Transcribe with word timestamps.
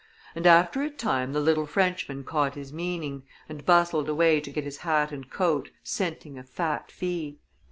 and 0.33 0.47
after 0.47 0.81
a 0.81 0.89
time 0.89 1.31
the 1.31 1.39
little 1.39 1.67
Frenchman 1.67 2.23
caught 2.23 2.55
his 2.55 2.73
meaning, 2.73 3.21
and 3.47 3.67
bustled 3.67 4.09
away 4.09 4.41
to 4.41 4.49
get 4.49 4.63
his 4.63 4.77
hat 4.77 5.11
and 5.11 5.29
coat, 5.29 5.69
scenting 5.83 6.39
a 6.39 6.43
fat 6.43 6.89
fee. 6.89 7.37